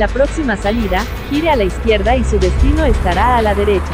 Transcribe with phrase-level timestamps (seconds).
[0.00, 3.92] la próxima salida, gire a la izquierda y su destino estará a la derecha.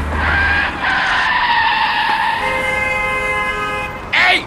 [4.31, 4.47] ¡Ey!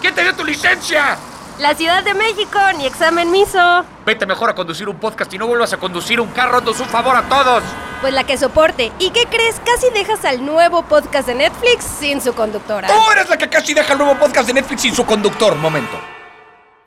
[0.00, 1.16] ¿Quién te dio tu licencia?
[1.60, 3.84] La Ciudad de México, ni examen miso.
[4.04, 6.88] Vete mejor a conducir un podcast y no vuelvas a conducir un carro, haznos un
[6.88, 7.62] favor a todos.
[8.00, 8.90] Pues la que soporte.
[8.98, 9.60] ¿Y qué crees?
[9.64, 12.88] Casi dejas al nuevo podcast de Netflix sin su conductora.
[12.88, 15.54] Tú eres la que casi deja el nuevo podcast de Netflix sin su conductor.
[15.54, 16.00] Momento.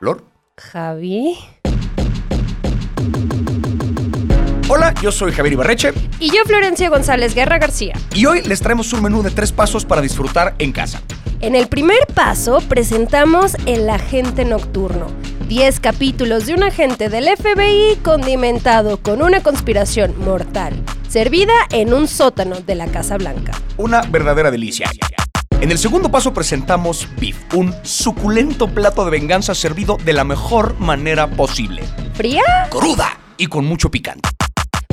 [0.00, 0.24] ¿Lord?
[0.58, 1.53] Javi.
[4.68, 7.94] Hola, yo soy Javier Ibarreche Y yo, Florencia González Guerra García.
[8.14, 11.02] y hoy les traemos un menú de tres pasos para disfrutar en casa.
[11.40, 15.06] En el primer paso presentamos El Agente Nocturno.
[15.48, 20.72] 10 capítulos de un agente del FBI condimentado con una conspiración mortal,
[21.08, 23.52] servida en un sótano de la Casa Blanca.
[23.76, 24.90] Una verdadera delicia.
[25.60, 30.78] En el segundo paso presentamos Beef, un suculento plato de venganza servido de la mejor
[30.80, 31.82] manera posible.
[32.14, 32.42] ¿Fría?
[32.70, 34.30] Cruda y con mucho picante.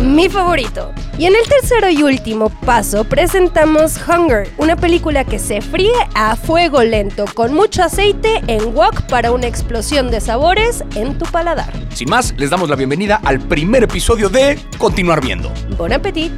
[0.01, 0.91] Mi favorito.
[1.17, 6.35] Y en el tercero y último paso presentamos Hunger, una película que se fríe a
[6.35, 11.71] fuego lento con mucho aceite en wok para una explosión de sabores en tu paladar.
[11.93, 15.51] Sin más, les damos la bienvenida al primer episodio de Continuar Viendo.
[15.77, 16.31] Bon appetit.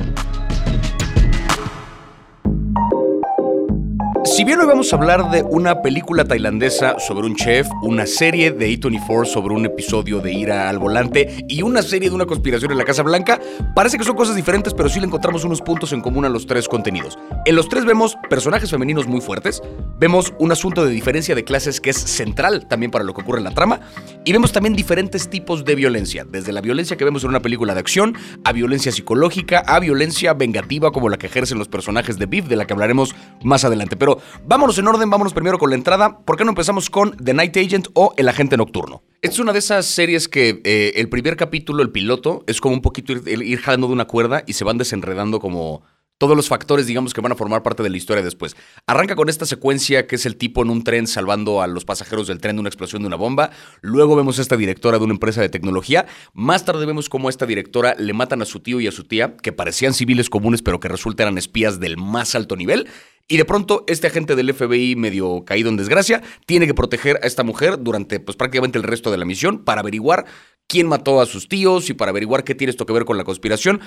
[4.33, 8.49] Si bien hoy vamos a hablar de una película tailandesa sobre un chef, una serie
[8.49, 12.71] de A24 sobre un episodio de Ira al volante y una serie de una conspiración
[12.71, 13.39] en la Casa Blanca,
[13.75, 16.47] parece que son cosas diferentes, pero sí le encontramos unos puntos en común a los
[16.47, 17.15] tres contenidos.
[17.45, 19.61] En los tres vemos personajes femeninos muy fuertes,
[19.99, 23.37] vemos un asunto de diferencia de clases que es central también para lo que ocurre
[23.37, 23.81] en la trama,
[24.25, 27.75] y vemos también diferentes tipos de violencia, desde la violencia que vemos en una película
[27.75, 32.25] de acción, a violencia psicológica, a violencia vengativa como la que ejercen los personajes de
[32.25, 33.95] Beef, de la que hablaremos más adelante.
[33.95, 36.19] Pero vámonos en orden, vámonos primero con la entrada.
[36.19, 39.03] ¿Por qué no empezamos con The Night Agent o El Agente Nocturno?
[39.21, 42.81] Es una de esas series que eh, el primer capítulo, el piloto, es como un
[42.81, 45.83] poquito ir, ir jalando de una cuerda y se van desenredando como
[46.23, 48.55] todos los factores, digamos, que van a formar parte de la historia después.
[48.87, 52.27] Arranca con esta secuencia que es el tipo en un tren salvando a los pasajeros
[52.27, 53.51] del tren de una explosión de una bomba.
[53.81, 56.05] Luego vemos a esta directora de una empresa de tecnología.
[56.33, 59.03] Más tarde vemos cómo a esta directora le matan a su tío y a su
[59.03, 62.87] tía, que parecían civiles comunes, pero que resultan espías del más alto nivel.
[63.27, 67.27] Y de pronto, este agente del FBI, medio caído en desgracia, tiene que proteger a
[67.27, 70.25] esta mujer durante pues, prácticamente el resto de la misión para averiguar
[70.67, 73.23] quién mató a sus tíos y para averiguar qué tiene esto que ver con la
[73.23, 73.79] conspiración.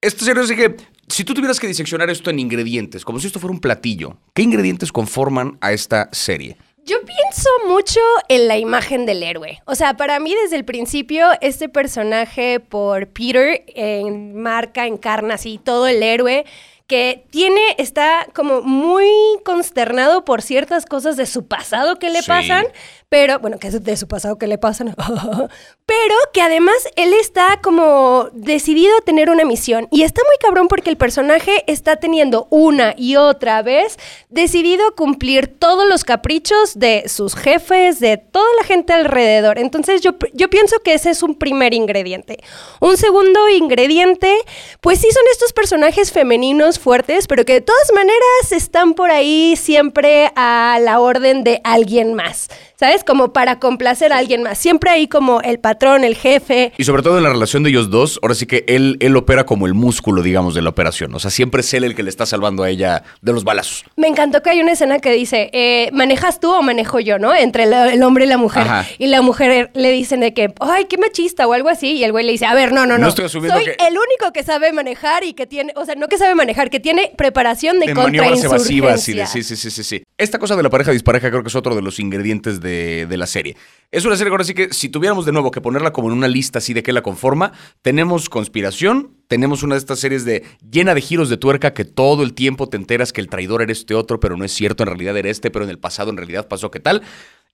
[0.00, 0.76] Esto serio así que,
[1.06, 4.42] si tú tuvieras que diseccionar esto en ingredientes, como si esto fuera un platillo, ¿qué
[4.42, 6.56] ingredientes conforman a esta serie?
[6.84, 9.62] Yo pienso mucho en la imagen del héroe.
[9.66, 15.86] O sea, para mí desde el principio este personaje por Peter enmarca, encarna así todo
[15.86, 16.44] el héroe
[16.86, 19.06] que tiene, está como muy
[19.44, 22.28] consternado por ciertas cosas de su pasado que le Sí.
[22.28, 22.66] pasan,
[23.12, 24.96] pero, bueno, que es de su pasado que le pasan,
[25.86, 30.66] pero que además él está como decidido a tener una misión y está muy cabrón
[30.66, 33.98] porque el personaje está teniendo una y otra vez
[34.30, 39.58] decidido a cumplir todos los caprichos de sus jefes, de toda la gente alrededor.
[39.58, 42.38] Entonces yo, yo pienso que ese es un primer ingrediente.
[42.80, 44.34] Un segundo ingrediente,
[44.80, 49.54] pues sí son estos personajes femeninos fuertes, pero que de todas maneras están por ahí
[49.56, 52.48] siempre a la orden de alguien más.
[52.76, 53.01] ¿Sabes?
[53.04, 54.58] Como para complacer a alguien más.
[54.58, 56.72] Siempre hay como el patrón, el jefe.
[56.78, 59.44] Y sobre todo en la relación de ellos dos, ahora sí que él, él opera
[59.44, 61.14] como el músculo, digamos, de la operación.
[61.14, 63.84] O sea, siempre es él el que le está salvando a ella de los balazos.
[63.96, 67.34] Me encantó que hay una escena que dice, eh, ¿manejas tú o manejo yo, no?
[67.34, 68.62] Entre el, el hombre y la mujer.
[68.62, 68.86] Ajá.
[68.98, 71.92] Y la mujer le dicen de que, ay, qué machista o algo así.
[71.92, 73.02] Y el güey le dice, a ver, no, no, no.
[73.04, 75.94] No estoy asumiendo Soy que- el único que sabe manejar y que tiene, o sea,
[75.94, 79.26] no que sabe manejar, que tiene preparación de, de maniobras evasivas y de contrainsurgencia.
[79.26, 80.02] sí, sí, sí, sí, sí.
[80.18, 83.16] Esta cosa de la pareja dispareja creo que es otro de los ingredientes de, de
[83.16, 83.56] la serie.
[83.90, 86.26] Es una serie ahora sí que si tuviéramos de nuevo que ponerla como en una
[86.26, 90.94] lista así de qué la conforma, tenemos conspiración, tenemos una de estas series de llena
[90.94, 93.94] de giros de tuerca que todo el tiempo te enteras que el traidor era este
[93.94, 96.48] otro, pero no es cierto, en realidad era este, pero en el pasado en realidad
[96.48, 97.02] pasó qué tal.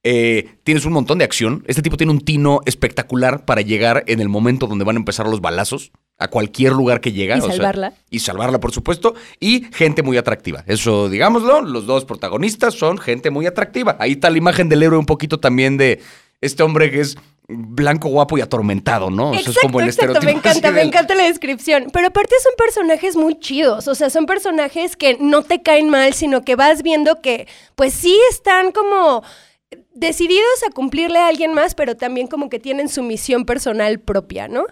[0.05, 1.65] Eh, tienes un montón de acción.
[1.67, 5.27] Este tipo tiene un tino espectacular para llegar en el momento donde van a empezar
[5.27, 7.37] los balazos a cualquier lugar que llega.
[7.37, 7.93] Y o sea, salvarla.
[8.11, 9.15] y salvarla, por supuesto.
[9.41, 10.65] Y gente muy atractiva.
[10.67, 13.97] Eso, digámoslo, los dos protagonistas son gente muy atractiva.
[14.01, 16.01] Ahí está la imagen del héroe un poquito también de
[16.41, 17.17] este hombre que es
[17.51, 19.31] blanco, guapo y atormentado, ¿no?
[19.31, 20.33] O sea, Exacto, es como el exacto, estereotipo.
[20.33, 21.87] me encanta, me del- encanta la descripción.
[21.93, 26.13] Pero aparte son personajes muy chidos, o sea, son personajes que no te caen mal,
[26.13, 29.23] sino que vas viendo que, pues sí están como
[29.95, 34.49] decididos a cumplirle a alguien más, pero también como que tienen su misión personal propia,
[34.49, 34.65] ¿no?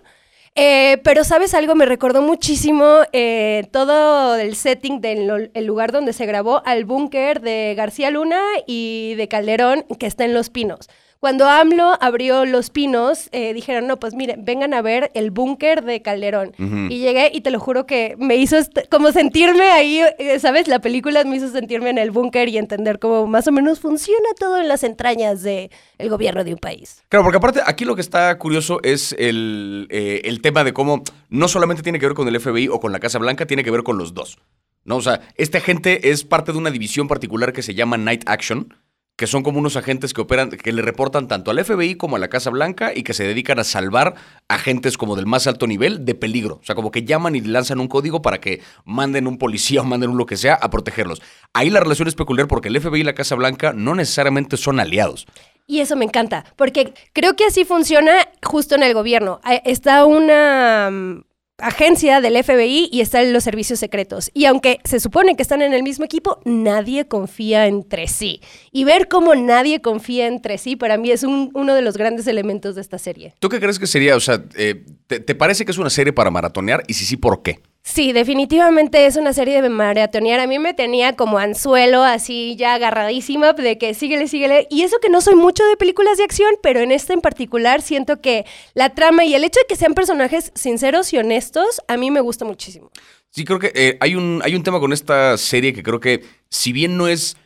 [0.58, 6.14] Eh, pero sabes algo, me recordó muchísimo eh, todo el setting del el lugar donde
[6.14, 10.88] se grabó al búnker de García Luna y de Calderón, que está en Los Pinos.
[11.20, 15.84] Cuando AMLO abrió Los Pinos, eh, dijeron, no, pues miren, vengan a ver el búnker
[15.84, 16.52] de Calderón.
[16.58, 18.56] Y llegué y te lo juro que me hizo
[18.90, 20.68] como sentirme ahí, eh, ¿sabes?
[20.68, 24.28] La película me hizo sentirme en el búnker y entender cómo más o menos funciona
[24.38, 27.02] todo en las entrañas del el gobierno de un país.
[27.08, 31.02] Claro, porque aparte aquí lo que está curioso es el, eh, el tema de cómo
[31.28, 33.70] no solamente tiene que ver con el FBI o con la Casa Blanca, tiene que
[33.70, 34.38] ver con los dos.
[34.84, 34.96] ¿no?
[34.96, 38.74] O sea, este agente es parte de una división particular que se llama Night Action,
[39.16, 42.18] que son como unos agentes que operan, que le reportan tanto al FBI como a
[42.18, 44.14] la Casa Blanca y que se dedican a salvar
[44.46, 46.56] agentes como del más alto nivel de peligro.
[46.56, 49.84] O sea, como que llaman y lanzan un código para que manden un policía o
[49.86, 51.22] manden un lo que sea a protegerlos.
[51.54, 54.80] Ahí la relación es peculiar porque el FBI y la Casa Blanca no necesariamente son
[54.80, 55.26] aliados.
[55.66, 59.40] Y eso me encanta, porque creo que así funciona justo en el gobierno.
[59.42, 61.22] Ah, Está una mm,
[61.58, 64.30] agencia del FBI y están los servicios secretos.
[64.34, 68.40] Y aunque se supone que están en el mismo equipo, nadie confía entre sí.
[68.72, 72.26] Y ver cómo nadie confía entre sí, para mí es un- uno de los grandes
[72.26, 73.34] elementos de esta serie.
[73.38, 74.16] ¿Tú qué crees que sería?
[74.16, 76.82] O sea, eh, ¿te, te parece que es una serie para maratonear?
[76.86, 77.60] Y si sí, ¿por qué?
[77.88, 80.40] Sí, definitivamente es una serie de maratonear.
[80.40, 84.66] A mí me tenía como anzuelo, así ya agarradísima, de que síguele, síguele.
[84.70, 87.82] Y eso que no soy mucho de películas de acción, pero en esta en particular
[87.82, 88.44] siento que
[88.74, 92.18] la trama y el hecho de que sean personajes sinceros y honestos, a mí me
[92.20, 92.90] gusta muchísimo.
[93.30, 96.24] Sí, creo que eh, hay, un, hay un tema con esta serie que creo que,
[96.50, 97.36] si bien no es,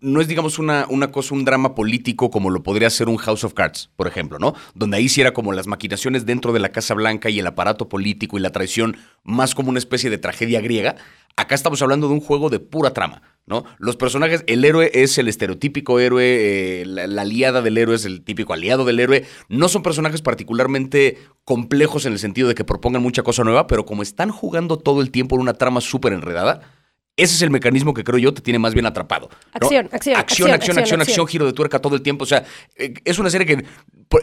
[0.00, 3.44] no es digamos, una, una cosa, un drama político como lo podría ser un House
[3.44, 4.54] of Cards, por ejemplo, ¿no?
[4.74, 7.88] Donde ahí sí era como las maquinaciones dentro de la Casa Blanca y el aparato
[7.88, 10.96] político y la traición más como una especie de tragedia griega.
[11.36, 13.64] Acá estamos hablando de un juego de pura trama, ¿no?
[13.78, 18.04] Los personajes, el héroe es el estereotípico héroe, eh, la, la aliada del héroe es
[18.04, 19.24] el típico aliado del héroe.
[19.48, 23.86] No son personajes particularmente complejos en el sentido de que propongan mucha cosa nueva, pero
[23.86, 26.77] como están jugando todo el tiempo en una trama súper enredada,
[27.18, 29.28] ese es el mecanismo que creo yo te tiene más bien atrapado.
[29.52, 32.22] Acción, acción, acción, acción, acción, acción, giro de tuerca todo el tiempo.
[32.22, 32.44] O sea,
[32.76, 33.64] eh, es una serie que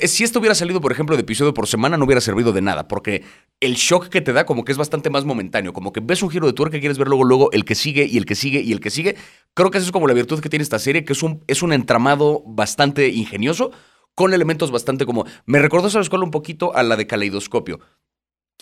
[0.08, 2.88] si esto hubiera salido, por ejemplo, de episodio por semana, no hubiera servido de nada,
[2.88, 3.24] porque
[3.60, 6.30] el shock que te da como que es bastante más momentáneo, como que ves un
[6.30, 8.62] giro de tuerca y quieres ver luego, luego el que sigue y el que sigue
[8.62, 9.18] y el que sigue.
[9.54, 11.64] Creo que esa es como la virtud que tiene esta serie, que es un, es
[11.64, 13.72] un entramado bastante ingenioso,
[14.16, 15.26] con elementos bastante como...
[15.46, 16.24] Me recordó, ¿sabes cuál?
[16.24, 17.82] Un poquito a la de Caleidoscopio.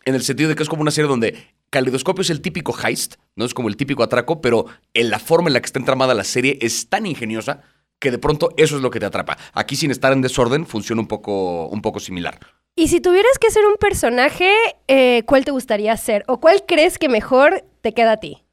[0.06, 3.16] En el sentido de que es como una serie donde Caleidoscopio es el típico heist,
[3.36, 6.14] no es como el típico atraco, pero en la forma en la que está entramada
[6.14, 7.64] la serie es tan ingeniosa
[7.98, 9.40] que de pronto eso es lo que te atrapa.
[9.54, 12.40] Aquí sin estar en desorden funciona un poco, un poco similar.
[12.76, 14.52] Y si tuvieras que ser un personaje,
[14.88, 16.24] eh, ¿cuál te gustaría ser?
[16.28, 18.44] ¿O cuál crees que mejor te queda a ti?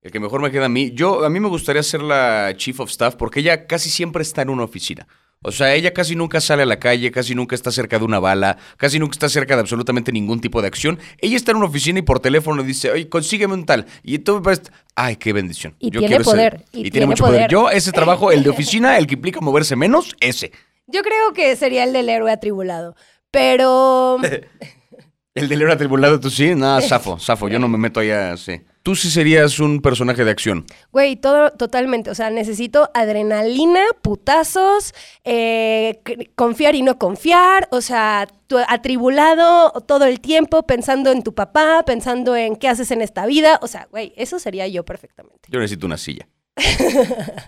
[0.00, 2.80] El que mejor me queda a mí, yo a mí me gustaría ser la chief
[2.80, 5.06] of staff porque ella casi siempre está en una oficina.
[5.42, 8.18] O sea, ella casi nunca sale a la calle, casi nunca está cerca de una
[8.18, 10.98] bala, casi nunca está cerca de absolutamente ningún tipo de acción.
[11.16, 13.86] Ella está en una oficina y por teléfono dice, oye, consígueme un tal.
[14.02, 14.64] Y tú me parece,
[14.94, 15.74] ay, qué bendición.
[15.78, 17.38] Y Yo tiene poder, y Y, tiene, tiene mucho poder.
[17.38, 17.50] poder.
[17.50, 20.52] Yo, ese trabajo, el de oficina, el que implica moverse menos, ese.
[20.86, 22.94] Yo creo que sería el del héroe atribulado.
[23.30, 24.18] Pero
[25.34, 28.60] El del héroe atribulado, tú sí, nada, zafo, zafo, yo no me meto allá, sí.
[28.90, 30.66] Tú sí serías un personaje de acción.
[30.90, 32.10] Güey, todo totalmente.
[32.10, 36.00] O sea, necesito adrenalina, putazos, eh,
[36.34, 37.68] confiar y no confiar.
[37.70, 38.26] O sea,
[38.66, 43.60] atribulado todo el tiempo pensando en tu papá, pensando en qué haces en esta vida.
[43.62, 45.38] O sea, güey, eso sería yo perfectamente.
[45.48, 46.26] Yo necesito una silla.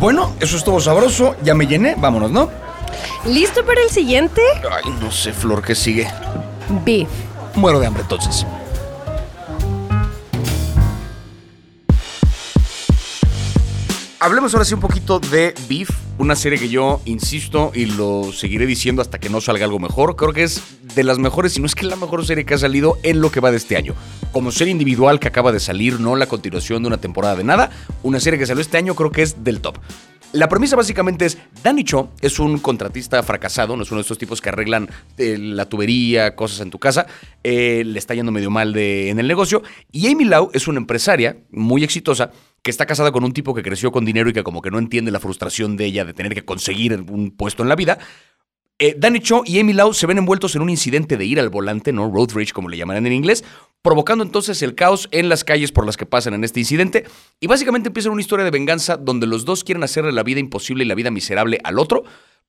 [0.00, 1.36] Bueno, eso estuvo sabroso.
[1.44, 1.94] Ya me llené.
[1.96, 2.50] Vámonos, ¿no?
[3.26, 4.40] ¿Listo para el siguiente?
[4.68, 6.08] Ay, no sé, Flor, ¿qué sigue?
[6.84, 7.08] Beef.
[7.54, 8.46] Muero de hambre entonces.
[14.22, 18.66] Hablemos ahora sí un poquito de Beef, una serie que yo insisto y lo seguiré
[18.66, 20.14] diciendo hasta que no salga algo mejor.
[20.14, 20.62] Creo que es
[20.94, 23.32] de las mejores, si no es que la mejor serie que ha salido en lo
[23.32, 23.96] que va de este año.
[24.30, 27.70] Como serie individual que acaba de salir, no la continuación de una temporada de nada,
[28.04, 29.78] una serie que salió este año creo que es del top.
[30.32, 34.16] La premisa básicamente es, Danny Cho es un contratista fracasado, no es uno de estos
[34.16, 37.06] tipos que arreglan eh, la tubería, cosas en tu casa,
[37.44, 40.78] eh, le está yendo medio mal de- en el negocio, y Amy Lau es una
[40.78, 42.30] empresaria muy exitosa
[42.62, 44.78] que está casada con un tipo que creció con dinero y que como que no
[44.78, 47.98] entiende la frustración de ella de tener que conseguir un puesto en la vida.
[48.84, 51.50] Eh, Danny Cho y Amy Lau se ven envueltos en un incidente de ir al
[51.50, 52.10] volante, ¿no?
[52.10, 53.44] Road rage, como le llamarán en inglés,
[53.80, 57.04] provocando entonces el caos en las calles por las que pasan en este incidente.
[57.38, 60.82] Y básicamente empieza una historia de venganza donde los dos quieren hacerle la vida imposible
[60.82, 62.02] y la vida miserable al otro,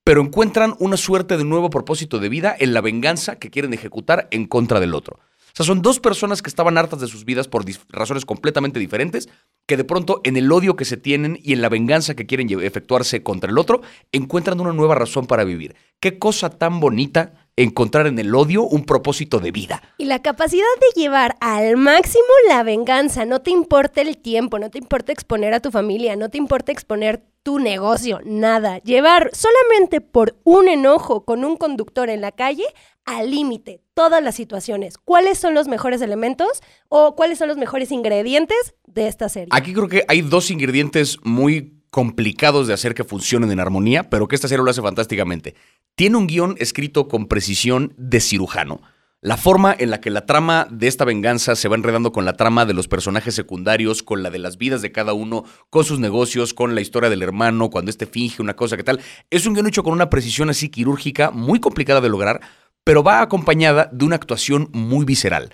[0.04, 4.28] pero encuentran una suerte de nuevo propósito de vida en la venganza que quieren ejecutar
[4.32, 5.20] en contra del otro.
[5.54, 9.30] O sea, son dos personas que estaban hartas de sus vidas por razones completamente diferentes,
[9.68, 12.50] que de pronto en el odio que se tienen y en la venganza que quieren
[12.62, 13.82] efectuarse contra el otro,
[14.12, 15.76] encuentran una nueva razón para vivir.
[16.00, 19.84] Qué cosa tan bonita encontrar en el odio un propósito de vida.
[20.00, 23.26] Y la capacidad de llevar al máximo la venganza.
[23.26, 26.72] No te importa el tiempo, no te importa exponer a tu familia, no te importa
[26.72, 28.80] exponer tu negocio, nada.
[28.80, 32.64] Llevar solamente por un enojo con un conductor en la calle
[33.06, 34.98] al límite todas las situaciones.
[34.98, 39.50] ¿Cuáles son los mejores elementos o cuáles son los mejores ingredientes de esta serie?
[39.52, 44.28] Aquí creo que hay dos ingredientes muy complicados de hacer que funcionen en armonía, pero
[44.28, 45.54] que esta serie lo hace fantásticamente.
[45.96, 48.82] Tiene un guion escrito con precisión de cirujano.
[49.24, 52.34] La forma en la que la trama de esta venganza se va enredando con la
[52.34, 55.98] trama de los personajes secundarios, con la de las vidas de cada uno, con sus
[55.98, 59.00] negocios, con la historia del hermano, cuando este finge una cosa que tal,
[59.30, 62.42] es un guion hecho con una precisión así quirúrgica muy complicada de lograr,
[62.84, 65.54] pero va acompañada de una actuación muy visceral.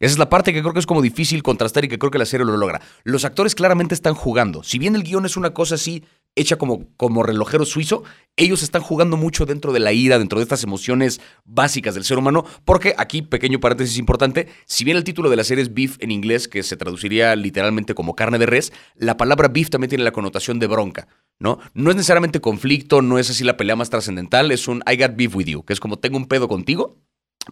[0.00, 2.18] Esa es la parte que creo que es como difícil contrastar y que creo que
[2.18, 2.80] la serie lo logra.
[3.04, 4.64] Los actores claramente están jugando.
[4.64, 6.02] Si bien el guion es una cosa así
[6.36, 8.02] hecha como, como relojero suizo,
[8.36, 12.18] ellos están jugando mucho dentro de la ira, dentro de estas emociones básicas del ser
[12.18, 15.96] humano, porque aquí, pequeño paréntesis importante, si bien el título de la serie es beef
[16.00, 20.04] en inglés, que se traduciría literalmente como carne de res, la palabra beef también tiene
[20.04, 21.58] la connotación de bronca, ¿no?
[21.74, 25.16] No es necesariamente conflicto, no es así la pelea más trascendental, es un I got
[25.16, 26.98] beef with you, que es como tengo un pedo contigo,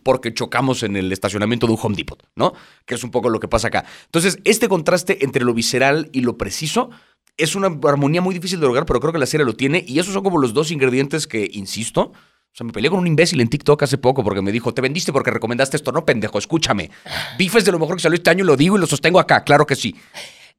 [0.03, 2.55] porque chocamos en el estacionamiento de un Home Depot, ¿no?
[2.87, 3.85] Que es un poco lo que pasa acá.
[4.07, 6.91] Entonces, este contraste entre lo visceral y lo preciso
[7.37, 9.99] es una armonía muy difícil de lograr, pero creo que la serie lo tiene y
[9.99, 12.13] esos son como los dos ingredientes que, insisto,
[12.53, 14.83] o sea, me peleé con un imbécil en TikTok hace poco porque me dijo, te
[14.83, 15.91] vendiste porque recomendaste esto.
[15.91, 16.91] No, pendejo, escúchame.
[17.39, 19.19] Bife es de lo mejor que salió este año y lo digo y lo sostengo
[19.19, 19.97] acá, claro que sí.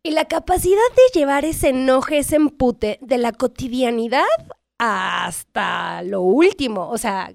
[0.01, 4.25] Y la capacidad de llevar ese enoje, ese empute de la cotidianidad
[4.79, 6.89] hasta lo último.
[6.89, 7.31] O sea,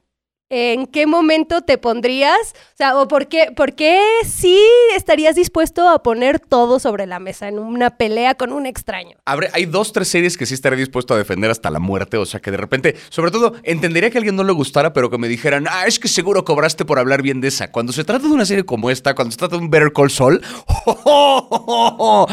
[0.50, 2.55] ¿En qué momento te pondrías?
[2.73, 4.59] O sea, ¿o por qué, por qué sí
[4.97, 9.19] estarías dispuesto a poner todo sobre la mesa en una pelea con un extraño?
[9.26, 12.17] Abre, hay dos, tres series que sí estaría dispuesto a defender hasta la muerte.
[12.17, 15.11] O sea, que de repente, sobre todo, entendería que a alguien no le gustara, pero
[15.11, 17.71] que me dijeran, ah, es que seguro cobraste por hablar bien de esa.
[17.71, 20.11] Cuando se trata de una serie como esta, cuando se trata de un Better Call
[20.11, 20.40] Saul,
[21.05, 22.26] o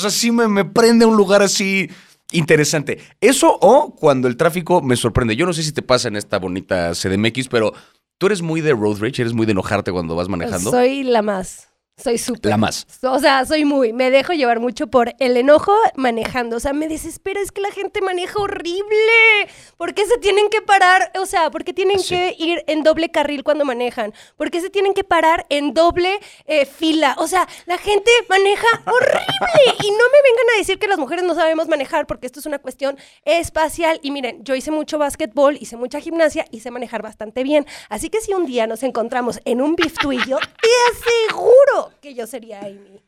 [0.00, 1.90] sea, sí me, me prende un lugar así
[2.32, 2.98] interesante.
[3.20, 5.36] Eso o cuando el tráfico me sorprende.
[5.36, 7.72] Yo no sé si te pasa en esta bonita CDMX, pero
[8.18, 10.70] tú eres muy de road rage, eres muy de enojarte cuando vas manejando.
[10.70, 11.67] Soy la más.
[12.02, 12.50] Soy súper.
[12.50, 12.86] La más.
[13.02, 13.92] O sea, soy muy.
[13.92, 16.56] Me dejo llevar mucho por el enojo manejando.
[16.56, 17.40] O sea, me desespera.
[17.40, 19.48] Es que la gente maneja horrible.
[19.76, 21.10] ¿Por qué se tienen que parar?
[21.20, 24.14] O sea, ¿por qué tienen que ir en doble carril cuando manejan?
[24.36, 27.16] ¿Por qué se tienen que parar en doble eh, fila?
[27.18, 29.84] O sea, la gente maneja horrible.
[29.84, 32.46] Y no me vengan a decir que las mujeres no sabemos manejar, porque esto es
[32.46, 33.98] una cuestión espacial.
[34.02, 37.66] Y miren, yo hice mucho básquetbol, hice mucha gimnasia y sé manejar bastante bien.
[37.88, 39.76] Así que si un día nos encontramos en un
[40.26, 43.00] yo, te aseguro que yo sería Amy.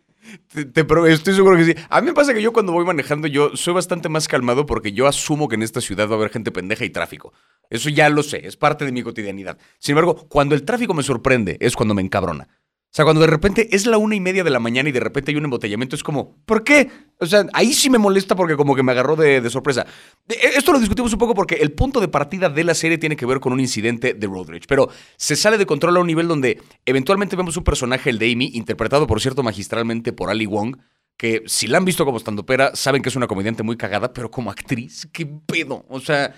[0.53, 1.75] Te, estoy seguro que sí.
[1.89, 4.93] A mí me pasa que yo cuando voy manejando, yo soy bastante más calmado porque
[4.93, 7.33] yo asumo que en esta ciudad va a haber gente pendeja y tráfico.
[7.71, 9.57] Eso ya lo sé, es parte de mi cotidianidad.
[9.79, 12.49] Sin embargo, cuando el tráfico me sorprende, es cuando me encabrona.
[12.91, 14.99] O sea, cuando de repente es la una y media de la mañana y de
[14.99, 16.91] repente hay un embotellamiento, es como, ¿por qué?
[17.21, 19.87] O sea, ahí sí me molesta porque como que me agarró de, sorpresa.
[20.29, 23.15] E, esto lo discutimos un poco porque el punto de partida de la serie tiene
[23.15, 26.27] que ver con un incidente de road pero se sale de control a un nivel
[26.27, 30.77] donde eventualmente vemos un personaje, el de Amy, interpretado por cierto magistralmente por Ali Wong,
[31.17, 34.33] que si la han visto como estandopera, saben que es una comediante muy cagada, pero
[34.33, 35.85] como actriz, qué pedo.
[35.89, 36.35] O sea,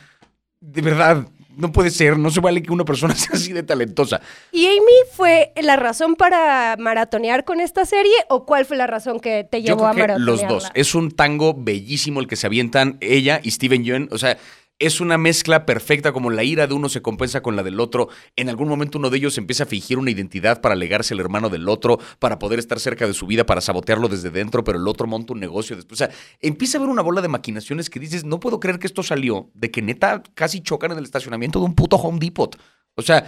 [0.61, 4.21] de verdad, no puede ser, no se vale que una persona sea así de talentosa.
[4.51, 4.79] ¿Y Amy
[5.13, 9.63] fue la razón para maratonear con esta serie o cuál fue la razón que te
[9.63, 10.21] llevó a maratonear?
[10.21, 10.71] Los dos.
[10.75, 14.09] Es un tango bellísimo el que se avientan ella y Steven Yeun.
[14.13, 14.39] O sea,
[14.83, 18.09] es una mezcla perfecta, como la ira de uno se compensa con la del otro.
[18.35, 21.49] En algún momento uno de ellos empieza a fingir una identidad para alegarse al hermano
[21.49, 24.89] del otro, para poder estar cerca de su vida, para sabotearlo desde dentro, pero el
[24.89, 26.01] otro monta un negocio después.
[26.01, 26.11] O sea,
[26.41, 29.51] empieza a haber una bola de maquinaciones que dices, no puedo creer que esto salió
[29.55, 32.59] de que neta casi chocan en el estacionamiento de un puto Home Depot.
[32.97, 33.25] O sea,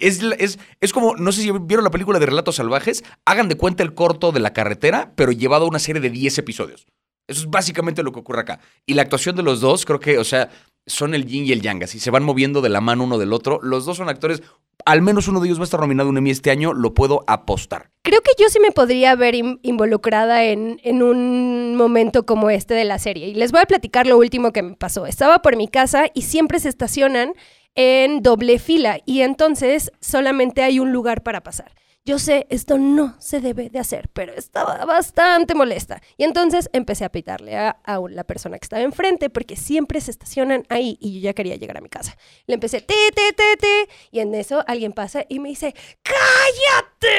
[0.00, 3.56] es, es, es, como, no sé si vieron la película de Relatos Salvajes, hagan de
[3.56, 6.86] cuenta el corto de la carretera, pero llevado a una serie de 10 episodios.
[7.30, 8.58] Eso es básicamente lo que ocurre acá.
[8.86, 10.50] Y la actuación de los dos, creo que, o sea,
[10.90, 13.32] son el yin y el yang, así se van moviendo de la mano uno del
[13.32, 13.60] otro.
[13.62, 14.42] Los dos son actores,
[14.84, 16.94] al menos uno de ellos va a estar nominado a un Emmy este año, lo
[16.94, 17.90] puedo apostar.
[18.02, 22.84] Creo que yo sí me podría ver involucrada en, en, un momento como este de
[22.84, 23.28] la serie.
[23.28, 25.06] Y les voy a platicar lo último que me pasó.
[25.06, 27.34] Estaba por mi casa y siempre se estacionan
[27.74, 31.72] en doble fila y entonces solamente hay un lugar para pasar.
[32.06, 36.00] Yo sé, esto no se debe de hacer, pero estaba bastante molesta.
[36.16, 37.76] Y entonces empecé a pitarle a,
[38.08, 41.76] la persona que estaba enfrente, porque siempre se estacionan ahí y yo ya quería llegar
[41.76, 42.16] a mi casa.
[42.46, 47.10] Le empecé, te, te, te, te, y en eso alguien pasa y me dice, ¡cállate!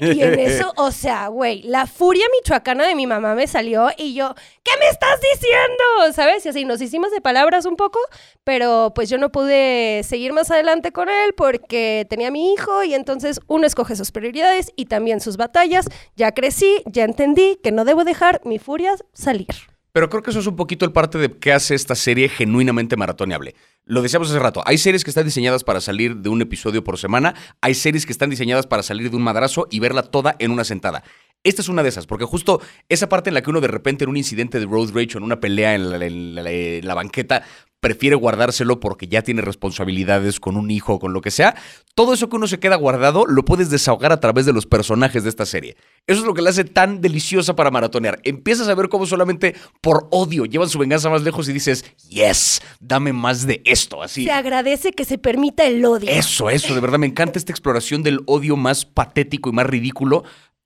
[0.00, 4.14] Y en eso, o sea, güey, la furia michoacana de mi mamá me salió y
[4.14, 6.12] yo, ¿qué me estás diciendo?
[6.12, 6.44] ¿Sabes?
[6.44, 7.98] Y así nos hicimos de palabras un poco,
[8.44, 12.94] pero pues yo no pude seguir más adelante con él porque tenía mi hijo y
[12.94, 15.88] entonces uno escoge sus prioridades y también sus batallas.
[16.16, 19.46] Ya crecí, ya entendí que no debo dejar mi furia salir.
[19.92, 22.96] Pero creo que eso es un poquito el parte de qué hace esta serie genuinamente
[22.96, 23.54] maratoneable.
[23.84, 26.98] Lo decíamos hace rato, hay series que están diseñadas para salir de un episodio por
[26.98, 30.50] semana, hay series que están diseñadas para salir de un madrazo y verla toda en
[30.50, 31.04] una sentada.
[31.44, 34.04] Esta es una de esas, porque justo esa parte en la que uno de repente
[34.04, 37.44] en un incidente de road rage o en una pelea en la, banqueta
[37.82, 41.56] prefiere guardárselo porque ya tiene responsabilidades con un hijo o con lo que sea,
[41.96, 45.24] todo eso que uno se queda guardado lo puedes desahogar a través de los personajes
[45.24, 45.76] de esta serie.
[46.06, 48.20] Eso es lo que la hace tan deliciosa para maratonear.
[48.22, 52.62] Empiezas a ver cómo solamente por odio llevan su venganza más lejos y dices, yes,
[52.78, 54.26] dame más de esto, así.
[54.26, 56.08] Se agradece que se permita el odio.
[56.08, 60.22] Eso, eso, de verdad me encanta esta exploración del odio más patético y más ridículo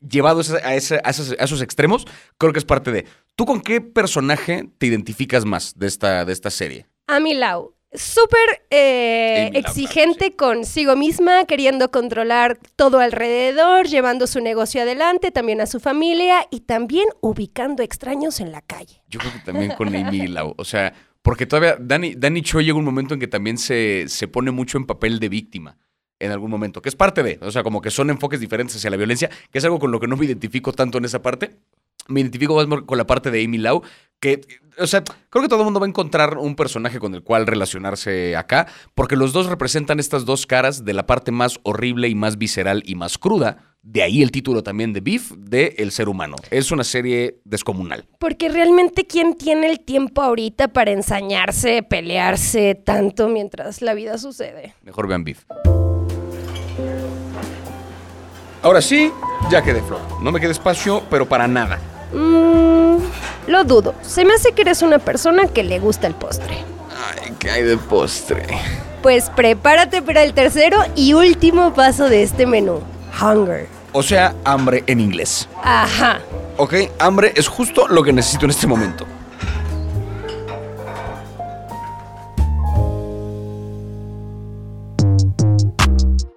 [0.07, 2.05] llevado a, ese- a ese- a esos, a esos extremos.
[2.37, 3.07] Creo que es parte de.
[3.37, 6.87] ¿Tú con qué personaje te identificas más de esta, de esta serie?
[7.09, 15.31] Amy Lau, súper eh, exigente consigo misma, queriendo controlar todo alrededor, llevando su negocio adelante,
[15.31, 19.03] también a su familia y también ubicando extraños en la calle.
[19.09, 20.55] Yo creo que también con Amy Lau.
[20.59, 24.27] O sea, porque todavía Danny, Danny Choi llega un momento en que también se, se
[24.27, 25.79] pone mucho en papel de víctima.
[26.19, 28.89] En algún momento, que es parte de, o sea, como que son enfoques diferentes hacia
[28.89, 31.59] la violencia, que es algo con lo que no me identifico tanto en esa parte.
[32.09, 33.83] Me identifico más con la parte de Amy Lau,
[34.21, 34.41] que,
[34.79, 37.47] o sea, creo que todo el mundo va a encontrar un personaje con el cual
[37.47, 42.15] relacionarse acá, porque los dos representan estas dos caras de la parte más horrible y
[42.15, 43.77] más visceral y más cruda.
[43.83, 46.35] De ahí el título también de Beef, de El ser humano.
[46.51, 48.09] Es una serie descomunal.
[48.19, 54.75] Porque realmente, ¿quién tiene el tiempo ahorita para ensañarse, pelearse tanto mientras la vida sucede?
[54.83, 55.45] Mejor vean Beef.
[58.63, 59.13] Ahora sí,
[59.51, 60.01] ya quedé flor.
[60.21, 61.79] No me quede espacio, pero para nada.
[62.13, 62.97] Mm,
[63.47, 63.95] lo dudo.
[64.03, 66.57] Se me hace que eres una persona que le gusta el postre.
[66.91, 68.47] Ay, ¿qué hay de postre?
[69.03, 72.81] Pues prepárate para el tercero y último paso de este menú.
[73.21, 73.69] Hunger.
[73.93, 75.49] O sea, hambre en inglés.
[75.63, 76.21] Ajá.
[76.59, 79.07] Ok, hambre es justo lo que necesito en este momento.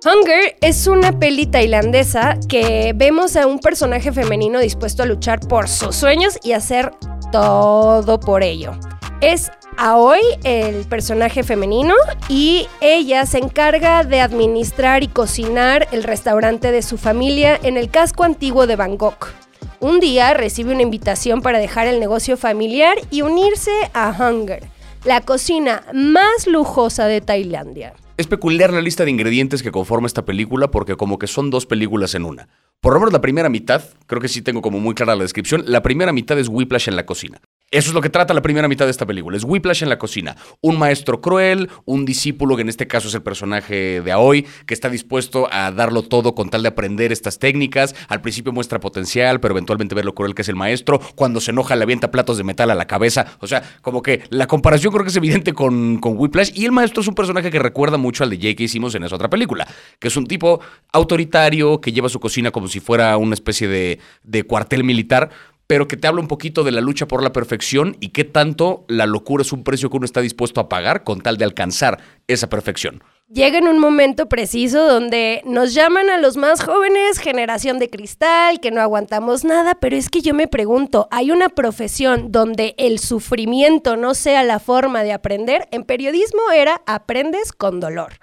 [0.05, 5.67] Hunger es una peli tailandesa que vemos a un personaje femenino dispuesto a luchar por
[5.67, 6.93] sus sueños y hacer
[7.33, 8.71] todo por ello.
[9.19, 11.95] Es Aoi el personaje femenino
[12.29, 17.89] y ella se encarga de administrar y cocinar el restaurante de su familia en el
[17.91, 19.33] casco antiguo de Bangkok.
[19.81, 24.63] Un día recibe una invitación para dejar el negocio familiar y unirse a Hunger,
[25.03, 27.95] la cocina más lujosa de Tailandia.
[28.19, 31.65] Es peculiar la lista de ingredientes que conforma esta película porque como que son dos
[31.65, 32.49] películas en una.
[32.81, 35.63] Por lo menos la primera mitad, creo que sí tengo como muy clara la descripción,
[35.67, 37.39] la primera mitad es Whiplash en la cocina.
[37.71, 39.99] Eso es lo que trata la primera mitad de esta película, es Whiplash en la
[39.99, 40.35] cocina.
[40.59, 44.73] Un maestro cruel, un discípulo, que en este caso es el personaje de Aoi, que
[44.73, 47.95] está dispuesto a darlo todo con tal de aprender estas técnicas.
[48.07, 50.99] Al principio muestra potencial, pero eventualmente ver lo cruel que es el maestro.
[51.13, 53.37] Cuando se enoja le avienta platos de metal a la cabeza.
[53.39, 56.51] O sea, como que la comparación creo que es evidente con, con Whiplash.
[56.55, 59.03] Y el maestro es un personaje que recuerda mucho al de Jake que hicimos en
[59.03, 59.67] esa otra película,
[59.99, 60.59] que es un tipo
[60.91, 65.29] autoritario, que lleva su cocina como si fuera una especie de, de cuartel militar,
[65.69, 68.85] pero que te habla un poquito de la lucha por la perfección y qué tanto
[68.87, 71.99] la locura es un precio que uno está dispuesto a pagar con tal de alcanzar
[72.27, 73.03] esa perfección.
[73.31, 78.59] Llega en un momento preciso donde nos llaman a los más jóvenes, generación de cristal,
[78.59, 82.97] que no aguantamos nada, pero es que yo me pregunto, ¿hay una profesión donde el
[82.97, 85.67] sufrimiento no sea la forma de aprender?
[85.69, 88.13] En periodismo era aprendes con dolor.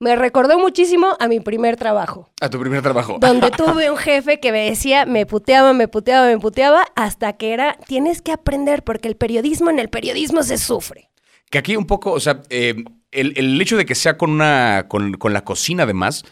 [0.00, 3.18] Me recordó muchísimo a mi primer trabajo, A tu primer trabajo.
[3.20, 7.52] donde tuve un jefe que me decía, me puteaba, me puteaba, me puteaba, hasta que
[7.52, 11.10] era, tienes que aprender porque el periodismo, en el periodismo se sufre.
[11.50, 12.74] Que aquí un poco, o sea, eh,
[13.12, 14.86] el, el hecho de que sea con una.
[14.88, 16.24] con, con la cocina además.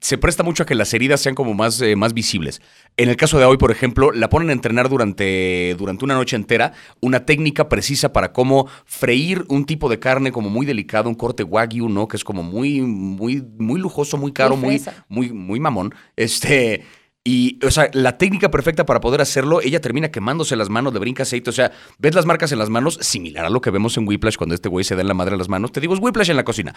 [0.00, 2.60] Se presta mucho a que las heridas sean como más, eh, más visibles.
[2.96, 6.36] En el caso de hoy, por ejemplo, la ponen a entrenar durante, durante una noche
[6.36, 11.14] entera una técnica precisa para cómo freír un tipo de carne como muy delicado, un
[11.14, 12.08] corte wagyu, ¿no?
[12.08, 15.94] Que es como muy, muy, muy lujoso, muy caro, Muy muy, muy, muy mamón.
[16.16, 16.84] Este.
[17.30, 20.98] Y, o sea, la técnica perfecta para poder hacerlo, ella termina quemándose las manos, le
[20.98, 21.50] brinca aceite.
[21.50, 24.36] O sea, ves las marcas en las manos, similar a lo que vemos en Whiplash
[24.36, 25.70] cuando este güey se da en la madre a las manos.
[25.70, 26.74] Te digo, es Whiplash en la cocina.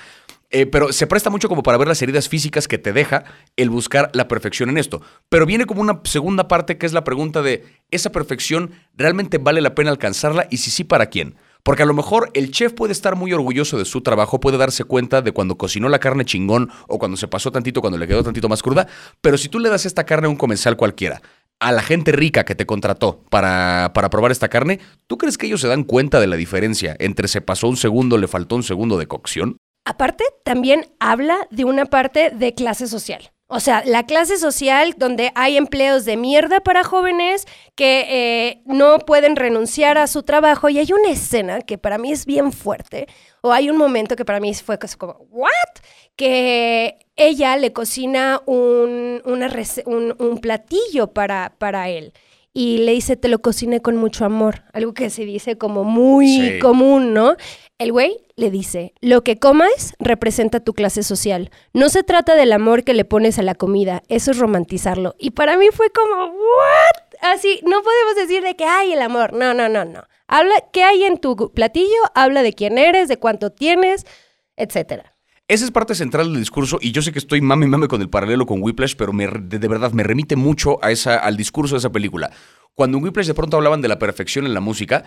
[0.49, 3.23] Eh, pero se presta mucho como para ver las heridas físicas que te deja
[3.55, 5.01] el buscar la perfección en esto.
[5.29, 9.61] Pero viene como una segunda parte que es la pregunta de, ¿esa perfección realmente vale
[9.61, 10.47] la pena alcanzarla?
[10.51, 11.37] Y si sí, ¿para quién?
[11.63, 14.83] Porque a lo mejor el chef puede estar muy orgulloso de su trabajo, puede darse
[14.83, 18.23] cuenta de cuando cocinó la carne chingón o cuando se pasó tantito, cuando le quedó
[18.23, 18.87] tantito más cruda,
[19.21, 21.21] pero si tú le das esta carne a un comensal cualquiera,
[21.59, 25.45] a la gente rica que te contrató para, para probar esta carne, ¿tú crees que
[25.45, 28.63] ellos se dan cuenta de la diferencia entre se pasó un segundo, le faltó un
[28.63, 29.57] segundo de cocción?
[29.85, 33.31] Aparte, también habla de una parte de clase social.
[33.53, 38.99] O sea, la clase social donde hay empleos de mierda para jóvenes que eh, no
[38.99, 43.09] pueden renunciar a su trabajo y hay una escena que para mí es bien fuerte,
[43.41, 45.51] o hay un momento que para mí fue como, ¿what?
[46.15, 52.13] Que ella le cocina un, un, platillo para, para él
[52.53, 56.59] y le dice, te lo cociné con mucho amor, algo que se dice como muy
[56.61, 57.35] común, ¿no?
[57.77, 61.49] El güey le dice, lo que comas representa tu clase social.
[61.73, 65.15] No se trata del amor que le pones a la comida, eso es romantizarlo.
[65.17, 67.11] Y para mí fue como, ¿what?
[67.21, 69.33] Así, no podemos decir de que hay el amor.
[69.33, 70.03] No, no, no, no.
[70.27, 72.01] Habla, ¿qué hay en tu platillo?
[72.15, 74.05] Habla de quién eres, de cuánto tienes,
[74.57, 75.15] etcétera.
[75.51, 78.07] Esa es parte central del discurso y yo sé que estoy mame mame con el
[78.07, 81.75] paralelo con Whiplash, pero me, de, de, verdad me remite mucho a esa, al discurso
[81.75, 82.31] de esa película.
[82.75, 85.03] Cuando en Whiplash de pronto hablaban de la perfección en la música,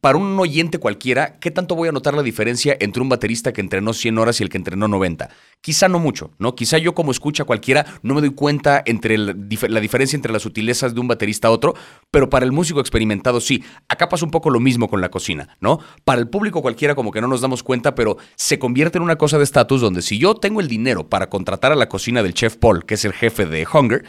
[0.00, 3.60] para un oyente cualquiera, ¿qué tanto voy a notar la diferencia entre un baterista que
[3.60, 5.28] entrenó 100 horas y el que entrenó 90?
[5.60, 6.54] Quizá no mucho, ¿no?
[6.54, 10.94] Quizá yo como escucha cualquiera no me doy cuenta entre la, diferencia entre las sutilezas
[10.94, 11.74] de un baterista a otro,
[12.12, 13.64] pero para el músico experimentado sí.
[13.88, 15.80] Acá pasa un poco lo mismo con la cocina, ¿no?
[16.04, 19.16] Para el público cualquiera como que no nos damos cuenta, pero se convierte en una
[19.16, 22.34] cosa de estatus donde si yo tengo el dinero para contratar a la cocina del
[22.34, 24.04] chef Paul, que es el jefe de Hunger,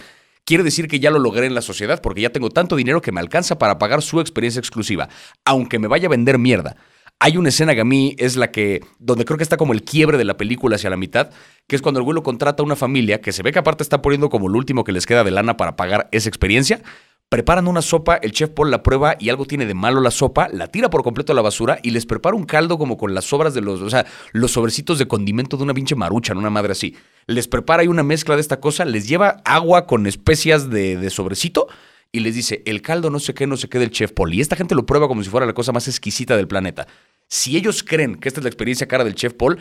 [0.50, 3.12] quiere decir que ya lo logré en la sociedad porque ya tengo tanto dinero que
[3.12, 5.08] me alcanza para pagar su experiencia exclusiva,
[5.46, 6.76] aunque me vaya a vender mierda.
[7.20, 9.84] Hay una escena que a mí es la que, donde creo que está como el
[9.84, 11.30] quiebre de la película hacia la mitad,
[11.68, 14.02] que es cuando el güey contrata a una familia que se ve que aparte está
[14.02, 16.82] poniendo como lo último que les queda de lana para pagar esa experiencia,
[17.30, 20.50] Preparan una sopa, el chef Paul la prueba y algo tiene de malo la sopa,
[20.52, 23.26] la tira por completo a la basura y les prepara un caldo como con las
[23.26, 26.72] sobras de los, o sea, los sobrecitos de condimento de una pinche marucha, una madre
[26.72, 26.96] así.
[27.28, 31.10] Les prepara ahí una mezcla de esta cosa, les lleva agua con especias de, de
[31.12, 31.68] sobrecito
[32.12, 34.34] y les dice, el caldo no sé qué, no sé qué del chef Paul.
[34.34, 36.88] Y esta gente lo prueba como si fuera la cosa más exquisita del planeta.
[37.28, 39.60] Si ellos creen que esta es la experiencia cara del chef Paul,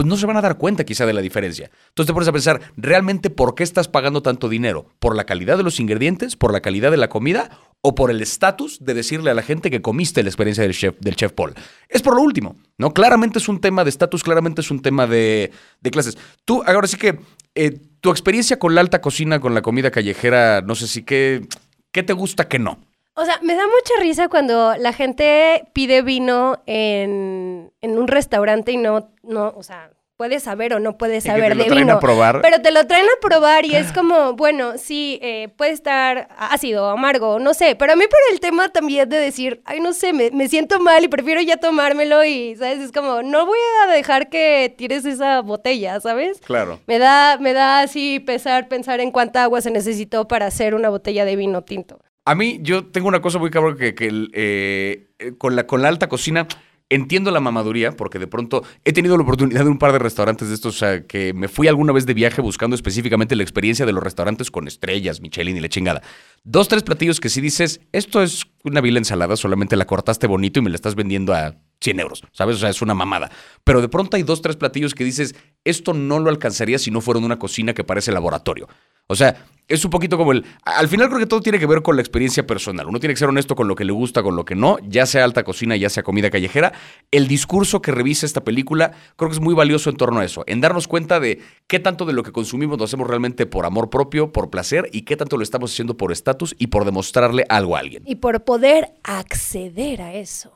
[0.00, 1.70] pues no se van a dar cuenta quizá de la diferencia.
[1.88, 4.86] Entonces te pones a pensar, ¿realmente por qué estás pagando tanto dinero?
[4.98, 6.36] ¿Por la calidad de los ingredientes?
[6.36, 7.50] ¿Por la calidad de la comida?
[7.82, 10.98] ¿O por el estatus de decirle a la gente que comiste la experiencia del chef,
[11.00, 11.52] del chef Paul?
[11.90, 12.94] Es por lo último, ¿no?
[12.94, 15.52] Claramente es un tema de estatus, claramente es un tema de,
[15.92, 16.16] clases.
[16.46, 17.20] Tú, ahora sí que,
[17.54, 21.46] eh, tu experiencia con la alta cocina, con la comida callejera, no sé si qué,
[21.92, 22.78] qué te gusta que no.
[23.20, 28.72] O sea, me da mucha risa cuando la gente pide vino en, en un restaurante
[28.72, 31.94] y no, no, o sea, puedes saber o no puedes saber de vino.
[31.94, 32.40] A probar.
[32.40, 36.88] Pero te lo traen a probar y es como, bueno, sí, eh, puede estar ácido,
[36.88, 37.74] amargo, no sé.
[37.74, 40.78] Pero a mí por el tema también de decir, ay, no sé, me, me, siento
[40.80, 42.80] mal y prefiero ya tomármelo y, ¿sabes?
[42.80, 46.40] Es como, no voy a dejar que tires esa botella, ¿sabes?
[46.40, 46.80] Claro.
[46.86, 50.88] Me da, me da así pesar pensar en cuánta agua se necesitó para hacer una
[50.88, 51.98] botella de vino tinto.
[52.24, 56.08] A mí, yo tengo una cosa muy cabrón que, eh, con, la, con la alta
[56.08, 56.46] cocina
[56.90, 60.48] entiendo la mamaduría, porque de pronto he tenido la oportunidad de un par de restaurantes
[60.48, 63.86] de estos, o sea, que me fui alguna vez de viaje buscando específicamente la experiencia
[63.86, 66.02] de los restaurantes con estrellas, Michelin y la chingada.
[66.42, 70.58] Dos, tres platillos que si dices, esto es una vila ensalada, solamente la cortaste bonito
[70.58, 72.56] y me la estás vendiendo a 100 euros, ¿sabes?
[72.56, 73.30] O sea, es una mamada.
[73.64, 77.00] Pero de pronto hay dos, tres platillos que dices, esto no lo alcanzaría si no
[77.00, 78.68] fuera una cocina que parece laboratorio.
[79.06, 80.44] O sea, es un poquito como el...
[80.64, 82.86] Al final creo que todo tiene que ver con la experiencia personal.
[82.86, 85.06] Uno tiene que ser honesto con lo que le gusta, con lo que no, ya
[85.06, 86.72] sea alta cocina, ya sea comida callejera.
[87.10, 90.44] El discurso que revisa esta película creo que es muy valioso en torno a eso,
[90.46, 93.90] en darnos cuenta de qué tanto de lo que consumimos lo hacemos realmente por amor
[93.90, 97.76] propio, por placer, y qué tanto lo estamos haciendo por estatus y por demostrarle algo
[97.76, 98.02] a alguien.
[98.06, 100.52] Y por poder acceder a eso.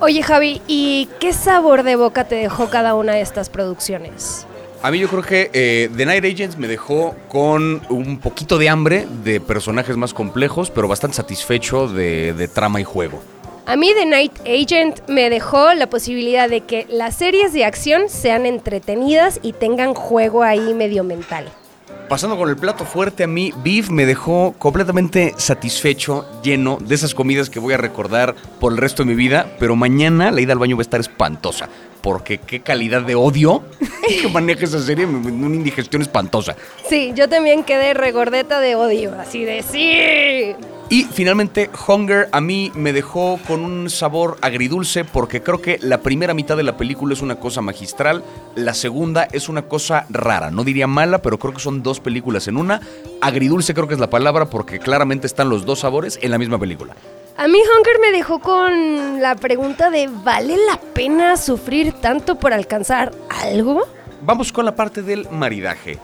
[0.00, 4.46] Oye Javi, ¿y qué sabor de boca te dejó cada una de estas producciones?
[4.80, 8.68] A mí yo creo que eh, The Night Agents me dejó con un poquito de
[8.68, 13.20] hambre de personajes más complejos, pero bastante satisfecho de, trama y juego.
[13.66, 18.08] A mí The Night Agent me dejó la posibilidad de que las series de acción
[18.08, 21.48] sean entretenidas y tengan juego ahí medio mental.
[22.08, 27.14] Pasando con el plato fuerte, a mí Beef me dejó completamente satisfecho, lleno de esas
[27.14, 30.54] comidas que voy a recordar por el resto de mi vida, pero mañana la ida
[30.54, 31.68] al baño va a estar espantosa,
[32.08, 33.62] porque qué calidad de odio
[34.22, 36.56] que maneja esa serie, una indigestión espantosa.
[36.88, 40.56] Sí, yo también quedé regordeta de odio, así de sí.
[40.88, 46.00] Y finalmente, Hunger a mí me dejó con un sabor agridulce porque creo que la
[46.00, 48.24] primera mitad de la película es una cosa magistral,
[48.56, 52.48] la segunda es una cosa rara, no diría mala, pero creo que son dos películas
[52.48, 52.80] en una.
[53.20, 56.58] Agridulce creo que es la palabra porque claramente están los dos sabores en la misma
[56.58, 56.96] película.
[57.40, 62.52] A mí Hunger me dejó con la pregunta de ¿vale la pena sufrir tanto por
[62.52, 63.84] alcanzar algo?
[64.22, 66.00] Vamos con la parte del maridaje.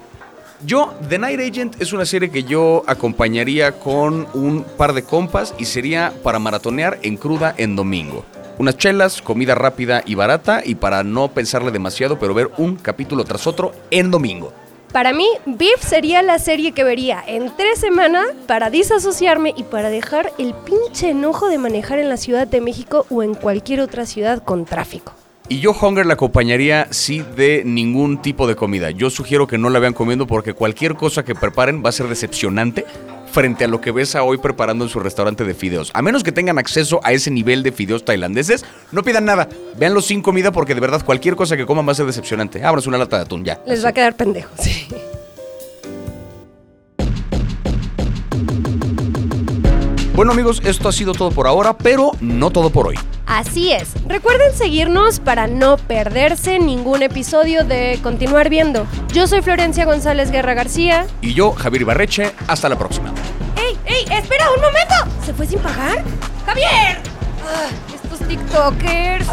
[0.65, 5.57] Yo, The Night Agent es una serie que yo acompañaría con un par de compas
[5.59, 8.25] y sería para maratonear en cruda en domingo.
[8.59, 13.25] Unas chelas, comida rápida y barata y para no pensarle demasiado, pero ver un capítulo
[13.25, 14.53] tras otro en domingo.
[14.95, 19.91] Para mí, Beef sería la serie que vería en tres semanas para disasociarme y para
[19.91, 24.07] dejar el pinche enojo de manejar en la Ciudad de México o en cualquier otra
[24.07, 25.13] ciudad con tráfico.
[25.49, 28.93] Y yo Hunger la acompañaría sí de ningún tipo de comida.
[28.93, 32.07] Yo sugiero que no la vean comiendo porque cualquier cosa que preparen va a ser
[32.07, 32.85] decepcionante
[33.35, 35.91] frente a lo que ves a hoy preparando en su restaurante de fideos.
[35.93, 39.49] A menos que tengan acceso a ese nivel de fideos tailandeses, no pidan nada.
[39.77, 42.63] Véanlo sin comida porque de verdad cualquier cosa que coman va a ser decepcionante.
[42.63, 43.61] Ábranse una lata de atún ya.
[43.67, 44.53] Les va a quedar pendejos.
[44.61, 44.87] Sí.
[50.15, 52.97] Bueno amigos, esto ha sido todo por ahora, pero no todo por hoy.
[53.27, 53.93] Así es.
[54.07, 58.87] Recuerden seguirnos para no perderse ningún episodio de Continuar Viendo.
[59.13, 61.07] Yo soy Florencia González Guerra García.
[61.21, 63.13] Y yo, Javier Ibarreche, hasta la próxima.
[63.57, 64.05] ¡Ey, ey!
[64.17, 64.95] ¡Espera un momento!
[65.25, 66.05] ¿Se fue sin pagar?
[66.45, 66.99] ¡Javier!
[67.47, 69.27] Ah, estos TikTokers.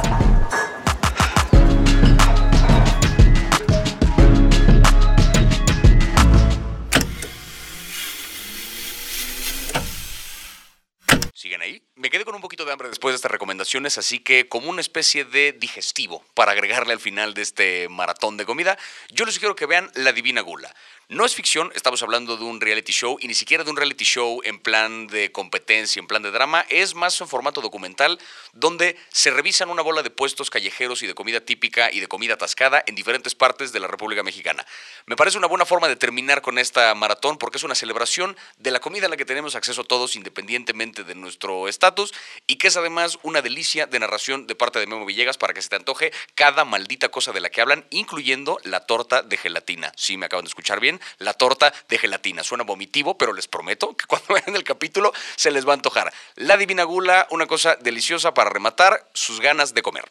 [12.02, 14.82] Me quedé con un poquito de hambre después de estas recomendaciones, así que como una
[14.82, 18.76] especie de digestivo para agregarle al final de este maratón de comida,
[19.12, 20.74] yo les sugiero que vean La Divina Gula.
[21.12, 24.06] No es ficción, estamos hablando de un reality show y ni siquiera de un reality
[24.06, 28.18] show en plan de competencia, en plan de drama, es más un formato documental
[28.54, 32.36] donde se revisan una bola de puestos callejeros y de comida típica y de comida
[32.36, 34.66] atascada en diferentes partes de la República Mexicana.
[35.06, 38.72] Me parece una buena forma de terminar con esta maratón porque es una celebración de
[38.72, 42.14] la comida a la que tenemos acceso todos independientemente de nuestro estatus
[42.48, 45.62] y que es además una delicia de narración de parte de Memo Villegas para que
[45.62, 49.92] se te antoje cada maldita cosa de la que hablan, incluyendo la torta de gelatina.
[49.98, 52.44] Sí, me acaban de escuchar bien la torta de gelatina.
[52.44, 56.14] Suena vomitivo, pero les prometo que cuando vean el capítulo se les va a antojar.
[56.36, 60.06] La Divina Gula, una cosa deliciosa para rematar sus ganas de comer.